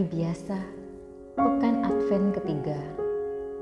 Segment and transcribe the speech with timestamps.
[0.00, 0.56] hari biasa,
[1.36, 2.80] pekan Advent ketiga,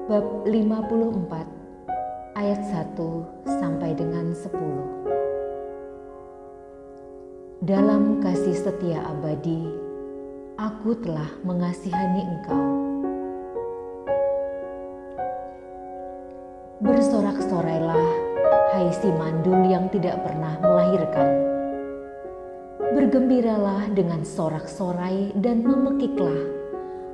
[0.05, 2.61] bab 54 ayat
[2.93, 3.01] 1
[3.49, 4.53] sampai dengan 10.
[7.65, 9.65] Dalam kasih setia abadi,
[10.61, 12.90] aku telah mengasihani engkau
[16.81, 18.09] Bersorak-sorailah,
[18.73, 21.29] hai si mandul yang tidak pernah melahirkan.
[22.97, 26.41] Bergembiralah dengan sorak-sorai dan memekiklah,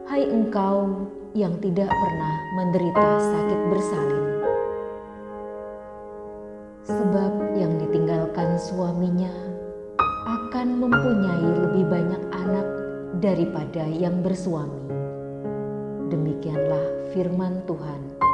[0.06, 4.26] hai engkau yang tidak pernah menderita sakit bersalin.
[6.86, 9.34] Sebab yang ditinggalkan suaminya
[10.30, 12.68] akan mempunyai lebih banyak anak
[13.18, 14.94] daripada yang bersuami.
[16.06, 18.25] Demikianlah firman Tuhan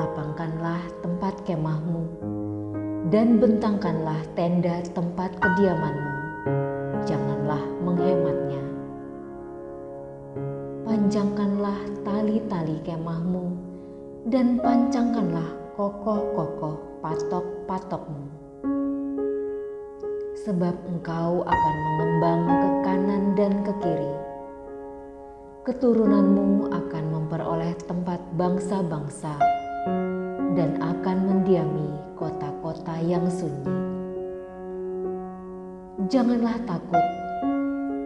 [0.00, 2.08] lapangkanlah tempat kemahmu
[3.12, 6.14] dan bentangkanlah tenda tempat kediamanmu.
[7.04, 8.64] Janganlah menghematnya.
[10.88, 13.44] Panjangkanlah tali-tali kemahmu
[14.32, 18.24] dan pancangkanlah kokoh-kokoh patok-patokmu.
[20.48, 24.14] Sebab engkau akan mengembang ke kanan dan ke kiri.
[25.60, 29.59] Keturunanmu akan memperoleh tempat bangsa-bangsa
[30.54, 33.72] dan akan mendiami kota-kota yang sunyi.
[36.10, 37.06] Janganlah takut,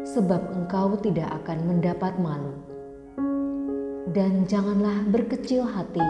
[0.06, 2.54] sebab engkau tidak akan mendapat malu.
[4.14, 6.04] Dan janganlah berkecil hati,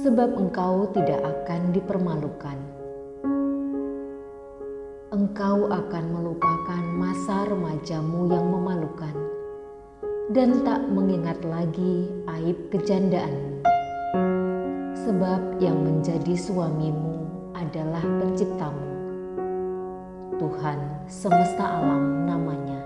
[0.00, 2.58] sebab engkau tidak akan dipermalukan.
[5.08, 9.16] Engkau akan melupakan masa remajamu yang memalukan,
[10.32, 13.57] dan tak mengingat lagi aib kejandaanmu
[15.08, 17.24] sebab yang menjadi suamimu
[17.56, 18.92] adalah penciptamu.
[20.36, 22.76] Tuhan semesta alam namanya.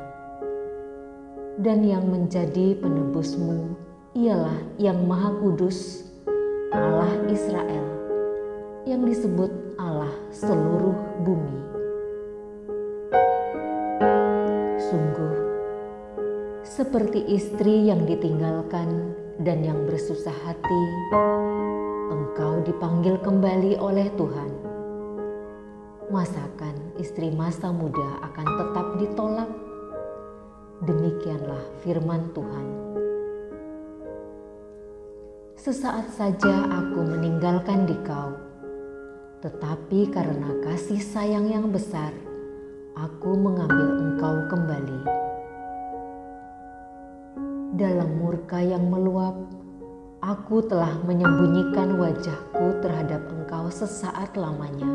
[1.59, 3.75] Dan yang menjadi penebusmu
[4.15, 6.07] ialah yang maha kudus,
[6.71, 7.87] Allah Israel,
[8.87, 9.51] yang disebut
[9.83, 10.95] Allah seluruh
[11.27, 11.59] bumi.
[14.79, 15.35] Sungguh,
[16.63, 19.11] seperti istri yang ditinggalkan
[19.43, 20.83] dan yang bersusah hati,
[22.13, 24.51] engkau dipanggil kembali oleh Tuhan.
[26.13, 29.51] Masakan istri masa muda akan tetap ditolak?
[30.85, 32.67] Demikianlah firman Tuhan.
[35.57, 38.35] Sesaat saja aku meninggalkan dikau,
[39.41, 42.11] tetapi karena kasih sayang yang besar,
[42.99, 45.01] aku mengambil engkau kembali.
[47.79, 49.62] Dalam murka yang meluap,
[50.23, 54.87] Aku telah menyembunyikan wajahku terhadap engkau sesaat lamanya.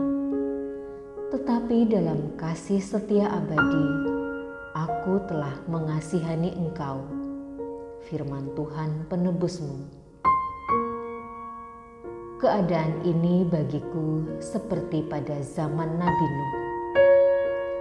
[1.36, 3.88] Tetapi dalam kasih setia abadi,
[4.72, 7.04] aku telah mengasihani engkau.
[8.08, 9.92] Firman Tuhan penebusmu.
[12.40, 16.54] Keadaan ini bagiku seperti pada zaman Nabi Nuh.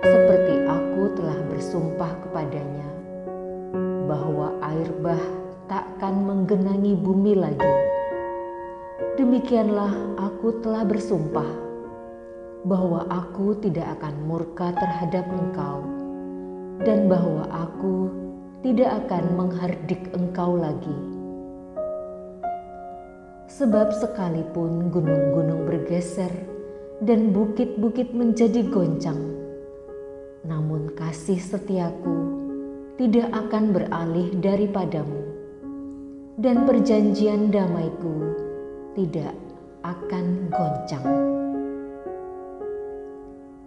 [0.03, 2.91] Seperti aku telah bersumpah kepadanya
[4.11, 7.75] bahwa air bah takkan menggenangi bumi lagi.
[9.19, 11.51] Demikianlah aku telah bersumpah
[12.67, 15.83] bahwa aku tidak akan murka terhadap engkau
[16.87, 18.11] dan bahwa aku
[18.63, 20.99] tidak akan menghardik engkau lagi.
[23.47, 26.31] Sebab sekalipun gunung-gunung bergeser
[27.03, 29.23] dan bukit-bukit menjadi goncang,
[30.43, 32.37] namun kasih setiaku
[33.01, 35.26] tidak akan beralih daripadamu
[36.47, 38.39] dan perjanjian damaiku
[38.95, 39.35] tidak
[39.83, 41.03] akan goncang.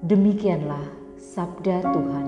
[0.07, 0.87] Demikianlah
[1.19, 2.27] sabda Tuhan.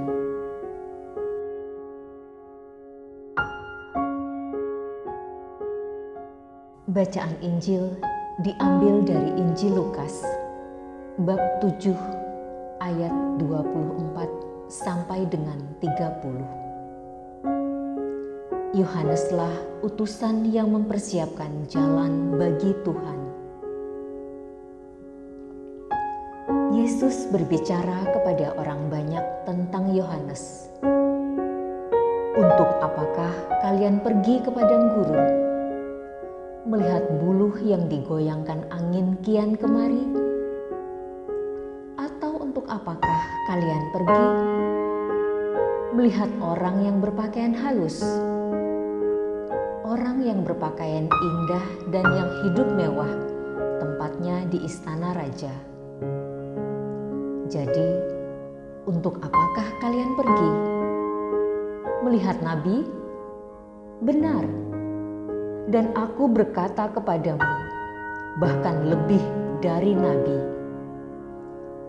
[6.91, 7.95] Bacaan Injil
[8.43, 10.19] diambil dari Injil Lukas
[11.15, 11.95] bab 7
[12.83, 16.60] ayat 24 sampai dengan 30.
[18.71, 23.19] Yohaneslah utusan yang mempersiapkan jalan bagi Tuhan.
[26.71, 30.71] Yesus berbicara kepada orang banyak tentang Yohanes.
[32.31, 35.27] Untuk apakah kalian pergi ke padang gurun,
[36.63, 40.07] melihat buluh yang digoyangkan angin kian kemari?
[41.99, 43.19] Atau untuk apakah
[43.51, 44.25] kalian pergi
[45.91, 47.99] melihat orang yang berpakaian halus?
[49.91, 53.11] Orang yang berpakaian indah dan yang hidup mewah,
[53.83, 55.51] tempatnya di istana raja.
[57.51, 57.89] Jadi,
[58.87, 60.51] untuk apakah kalian pergi?
[62.07, 62.87] Melihat nabi?
[63.99, 64.47] Benar.
[65.67, 67.51] Dan aku berkata kepadamu,
[68.39, 69.21] bahkan lebih
[69.59, 70.39] dari nabi.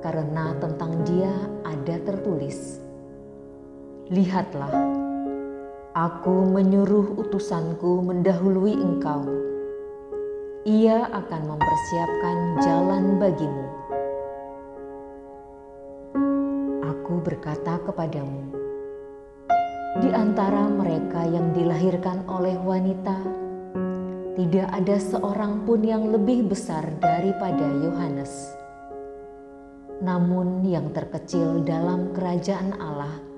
[0.02, 1.30] Karena tentang dia
[1.62, 2.82] ada tertulis,
[4.10, 5.01] Lihatlah,
[5.92, 9.28] aku menyuruh utusanku mendahului engkau.
[10.64, 13.66] Ia akan mempersiapkan jalan bagimu.
[16.80, 18.40] Aku berkata kepadamu,
[20.00, 23.18] di antara mereka yang dilahirkan oleh wanita,
[24.32, 28.32] tidak ada seorang pun yang lebih besar daripada Yohanes.
[30.00, 33.31] Namun, yang terkecil dalam kerajaan Allah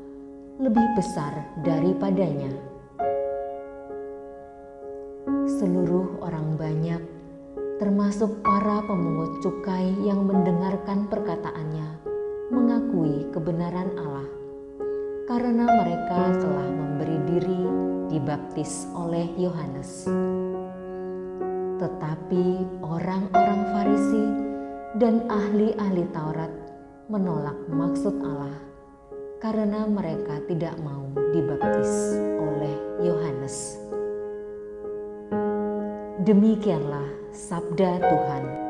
[0.55, 1.35] lebih besar
[1.67, 2.55] daripadanya.
[5.51, 7.03] Seluruh orang banyak,
[7.83, 11.89] termasuk para pemungut cukai yang mendengarkan perkataannya,
[12.55, 14.29] mengakui kebenaran Allah
[15.27, 17.63] karena mereka telah memberi diri
[18.15, 20.07] dibaptis oleh Yohanes.
[21.83, 22.47] Tetapi
[22.85, 24.27] orang-orang Farisi
[25.03, 26.53] dan ahli-ahli Taurat
[27.11, 28.74] menolak maksud Allah
[29.43, 33.79] karena mereka tidak mau dibaptis oleh Yohanes.
[36.25, 38.64] Demikianlah sabda Tuhan.